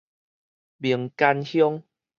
[0.79, 1.83] 名間鄉